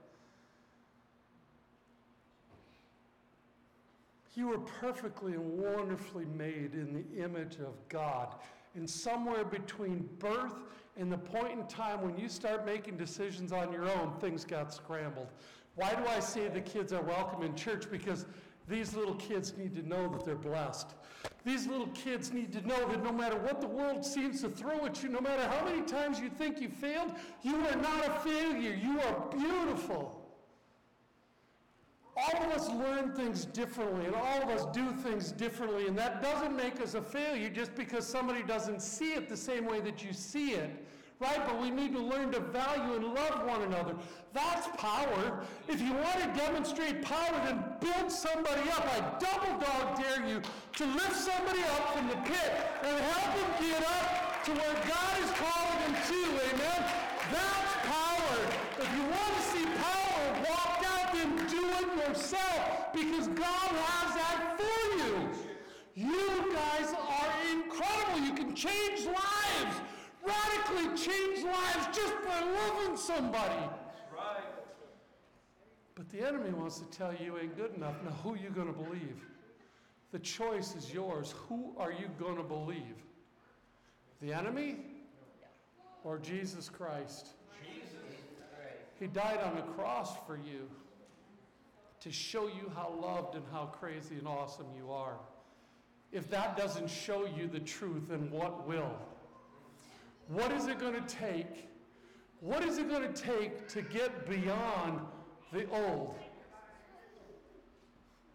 [4.35, 8.35] You were perfectly and wonderfully made in the image of God.
[8.75, 10.55] And somewhere between birth
[10.97, 14.73] and the point in time when you start making decisions on your own, things got
[14.73, 15.27] scrambled.
[15.75, 17.89] Why do I say the kids are welcome in church?
[17.89, 18.25] Because
[18.67, 20.87] these little kids need to know that they're blessed.
[21.45, 24.85] These little kids need to know that no matter what the world seems to throw
[24.85, 27.13] at you, no matter how many times you think you failed,
[27.43, 28.73] you are not a failure.
[28.73, 30.24] You are beautiful.
[32.17, 36.21] All of us learn things differently and all of us do things differently, and that
[36.21, 40.03] doesn't make us a failure just because somebody doesn't see it the same way that
[40.03, 40.69] you see it.
[41.17, 41.39] Right?
[41.47, 43.95] But we need to learn to value and love one another.
[44.33, 45.45] That's power.
[45.69, 48.85] If you want to demonstrate power, then build somebody up.
[48.85, 50.41] I double dog dare you
[50.73, 52.51] to lift somebody up from the pit
[52.83, 56.53] and help them get up to where God is calling them to.
[56.53, 56.91] Amen?
[57.31, 57.64] That's
[62.35, 65.29] yourself because God has that for you.
[65.95, 68.19] You guys are incredible.
[68.19, 69.77] You can change lives,
[70.25, 73.69] radically change lives just by loving somebody.
[74.13, 74.43] Right.
[75.95, 77.95] But the enemy wants to tell you you ain't good enough.
[78.03, 79.23] Now, who are you going to believe?
[80.11, 81.33] The choice is yours.
[81.49, 83.03] Who are you going to believe?
[84.21, 84.77] The enemy
[86.03, 87.29] or Jesus Christ?
[87.63, 87.95] Jesus.
[88.99, 90.69] He died on the cross for you
[92.05, 95.15] to show you how loved and how crazy and awesome you are.
[96.11, 98.91] If that doesn't show you the truth, then what will?
[100.27, 101.67] What is it going to take?
[102.41, 105.01] What is it going to take to get beyond
[105.51, 106.15] the old?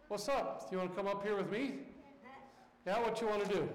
[0.09, 0.69] What's up?
[0.69, 1.75] Do you want to come up here with me?
[2.85, 3.69] Yeah, what you want to do?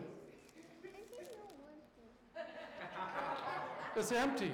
[3.96, 4.52] It's empty.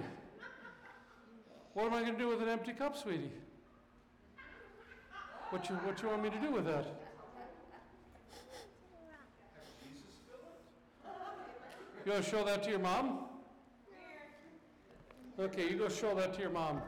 [1.75, 3.33] What am I going to do with an empty cup, sweetie?
[5.53, 6.87] What you, what you want me to do with that?
[12.07, 13.27] You want to show that to your mom?
[15.39, 16.81] Okay, you go show that to your mom.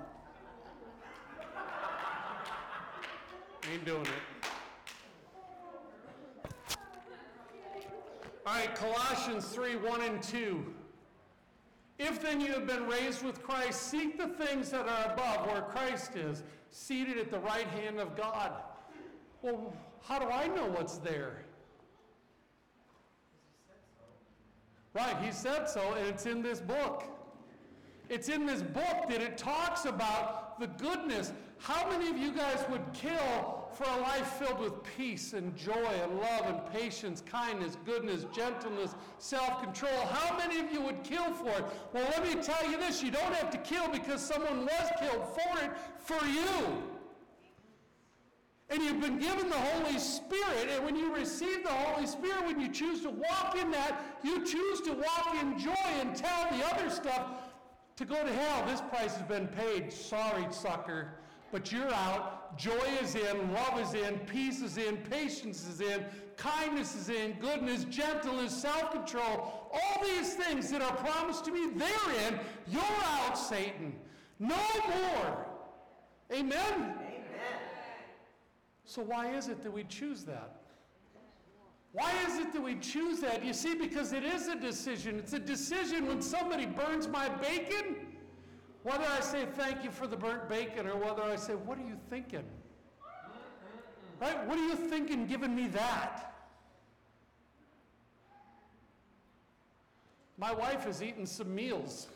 [3.70, 4.08] Ain't doing it.
[8.46, 10.74] All right, Colossians 3 1 and 2.
[12.06, 15.62] If then you have been raised with Christ, seek the things that are above, where
[15.62, 18.52] Christ is, seated at the right hand of God.
[19.40, 21.46] Well, how do I know what's there?
[24.92, 27.04] Right, he said so, and it's in this book.
[28.10, 31.32] It's in this book that it talks about the goodness.
[31.56, 35.72] How many of you guys would kill for a life filled with peace and joy
[36.02, 40.06] and love and patience, kindness, goodness, gentleness, self control?
[40.10, 41.64] How many of you would kill for it?
[41.92, 45.26] Well, let me tell you this you don't have to kill because someone was killed
[45.34, 46.82] for it for you.
[48.70, 50.68] And you've been given the Holy Spirit.
[50.70, 54.44] And when you receive the Holy Spirit, when you choose to walk in that, you
[54.44, 57.26] choose to walk in joy and tell the other stuff
[57.96, 58.66] to go to hell.
[58.66, 59.92] This price has been paid.
[59.92, 61.18] Sorry, sucker.
[61.54, 62.58] But you're out.
[62.58, 66.04] Joy is in, love is in, peace is in, patience is in,
[66.36, 69.70] kindness is in, goodness, gentleness, self control.
[69.72, 72.40] All these things that are promised to me, they're in.
[72.66, 73.94] You're out, Satan.
[74.40, 74.56] No
[74.88, 75.46] more.
[76.32, 76.74] Amen?
[76.74, 76.96] Amen.
[78.84, 80.56] So, why is it that we choose that?
[81.92, 83.44] Why is it that we choose that?
[83.44, 85.20] You see, because it is a decision.
[85.20, 88.03] It's a decision when somebody burns my bacon,
[88.84, 91.82] whether I say thank you for the burnt bacon or whether I say, what are
[91.82, 92.44] you thinking?
[94.20, 94.46] Right?
[94.46, 96.34] What are you thinking giving me that?
[100.36, 102.08] My wife has eaten some meals.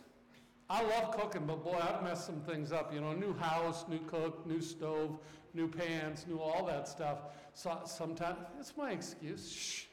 [0.69, 2.93] I love cooking, but boy, I've messed some things up.
[2.93, 5.19] You know, new house, new cook, new stove,
[5.55, 7.19] new pans, new all that stuff.
[7.55, 9.51] So sometimes it's my excuse.
[9.51, 9.88] Shh.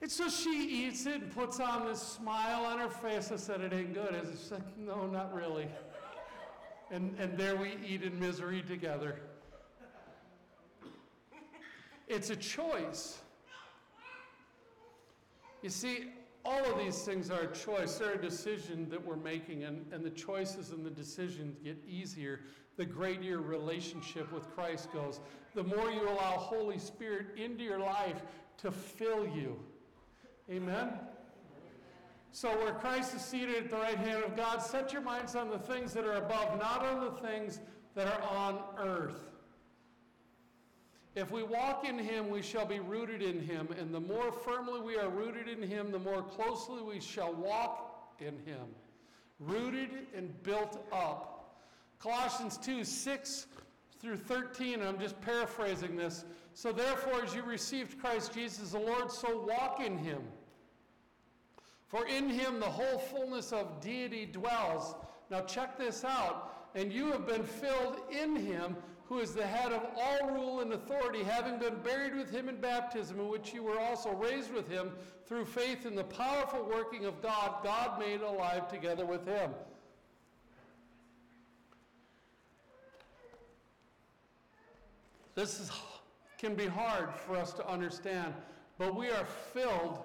[0.00, 3.30] It's so she eats it and puts on this smile on her face.
[3.30, 4.14] I said it ain't good.
[4.14, 5.68] It's like, no, not really.
[6.90, 9.20] And and there we eat in misery together.
[12.08, 13.18] It's a choice.
[15.62, 16.06] You see,
[16.44, 17.96] all of these things are a choice.
[17.96, 22.40] They're a decision that we're making, and, and the choices and the decisions get easier
[22.80, 25.20] the greater your relationship with Christ goes.
[25.54, 28.22] The more you allow Holy Spirit into your life
[28.56, 29.58] to fill you.
[30.50, 30.90] Amen?
[32.32, 35.50] So, where Christ is seated at the right hand of God, set your minds on
[35.50, 37.60] the things that are above, not on the things
[37.94, 39.20] that are on earth.
[41.16, 44.80] If we walk in him, we shall be rooted in him, and the more firmly
[44.80, 48.66] we are rooted in him, the more closely we shall walk in him.
[49.40, 51.58] Rooted and built up.
[51.98, 53.46] Colossians 2 6
[54.00, 56.24] through 13, and I'm just paraphrasing this.
[56.54, 60.22] So therefore, as you received Christ Jesus the Lord, so walk in him.
[61.90, 64.94] For in him the whole fullness of deity dwells.
[65.28, 66.68] Now, check this out.
[66.76, 68.76] And you have been filled in him
[69.06, 72.60] who is the head of all rule and authority, having been buried with him in
[72.60, 74.92] baptism, in which you were also raised with him
[75.26, 79.50] through faith in the powerful working of God, God made alive together with him.
[85.34, 85.72] This is,
[86.38, 88.32] can be hard for us to understand,
[88.78, 89.98] but we are filled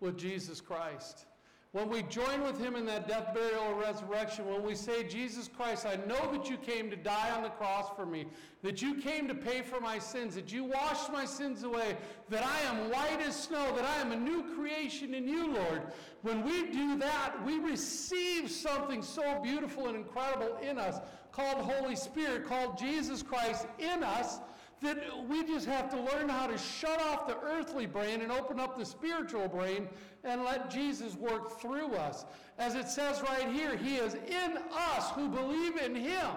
[0.00, 1.26] with Jesus Christ.
[1.72, 5.86] When we join with him in that death, burial, resurrection, when we say, Jesus Christ,
[5.86, 8.26] I know that you came to die on the cross for me,
[8.62, 11.96] that you came to pay for my sins, that you washed my sins away,
[12.28, 15.82] that I am white as snow, that I am a new creation in you, Lord.
[16.22, 20.98] When we do that, we receive something so beautiful and incredible in us
[21.30, 24.40] called Holy Spirit, called Jesus Christ in us,
[24.82, 28.58] that we just have to learn how to shut off the earthly brain and open
[28.58, 29.88] up the spiritual brain
[30.24, 32.24] and let Jesus work through us.
[32.58, 36.30] As it says right here, He is in us who believe in Him.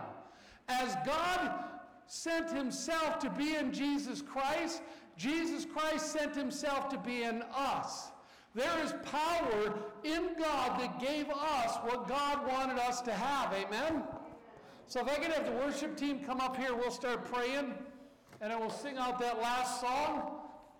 [0.67, 1.63] As God
[2.07, 4.81] sent Himself to be in Jesus Christ,
[5.15, 8.11] Jesus Christ sent Himself to be in us.
[8.55, 9.73] There is power
[10.03, 13.53] in God that gave us what God wanted us to have.
[13.53, 14.03] Amen?
[14.87, 17.73] So if I could have the worship team come up here, we'll start praying,
[18.43, 20.33] and then we'll sing out that last song,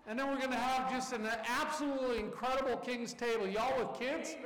[0.06, 1.26] and then we're going to have just an
[1.62, 3.48] absolutely incredible King's Table.
[3.48, 4.36] Y'all with kids?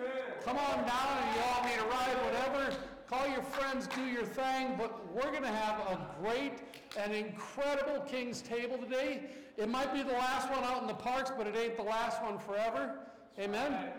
[0.45, 2.77] Come on down, and y'all need a ride, whatever.
[3.09, 6.61] Call your friends, do your thing, but we're going to have a great
[6.97, 9.23] and incredible King's Table today.
[9.57, 12.23] It might be the last one out in the parks, but it ain't the last
[12.23, 13.01] one forever.
[13.37, 13.73] Amen?
[13.73, 13.93] Amen.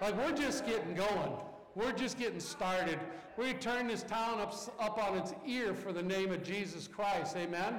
[0.00, 1.34] Like we're just getting going.
[1.76, 2.98] We're just getting started.
[3.36, 7.36] We turn this town up, up on its ear for the name of Jesus Christ.
[7.36, 7.76] Amen?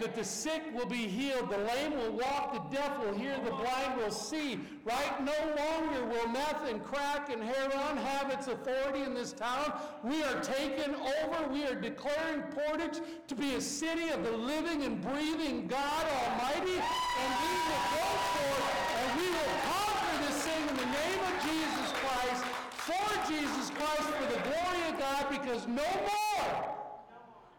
[0.00, 3.50] That the sick will be healed, the lame will walk, the deaf will hear, the
[3.50, 4.58] blind will see.
[4.84, 5.24] Right?
[5.24, 9.72] No longer will meth and crack and heroin have its authority in this town.
[10.02, 11.48] We are taking over.
[11.50, 16.74] We are declaring Portage to be a city of the living and breathing God Almighty.
[16.74, 21.34] And we will go forth and we will conquer this thing in the name of
[21.42, 26.74] Jesus Christ, for Jesus Christ, for the glory of God, because no more,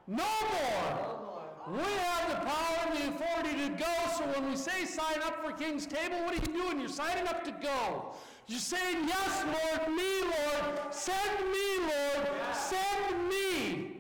[0.07, 1.34] no more
[1.67, 3.93] we have the power and the authority to go.
[4.17, 6.79] So when we say sign up for King's Table, what are you doing?
[6.79, 8.13] You're signing up to go.
[8.47, 10.93] You're saying, Yes, Lord, me, Lord.
[10.93, 12.27] Send me, Lord.
[12.53, 13.97] Send me.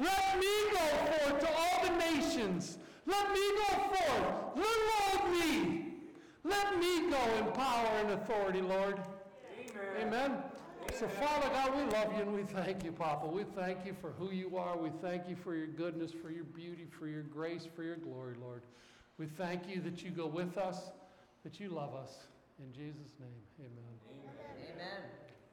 [0.00, 2.78] Let me go forth to all the nations.
[3.06, 4.56] Let me go forth.
[4.56, 5.94] Little old me.
[6.44, 9.00] Let me go in power and authority, Lord.
[10.00, 10.36] Amen.
[10.94, 13.26] So, Father God, we love you and we thank you, Papa.
[13.26, 14.76] We thank you for who you are.
[14.76, 18.34] We thank you for your goodness, for your beauty, for your grace, for your glory,
[18.40, 18.62] Lord.
[19.18, 20.90] We thank you that you go with us,
[21.44, 22.26] that you love us.
[22.58, 23.30] In Jesus' name,
[23.60, 24.74] amen.
[24.74, 25.17] Amen.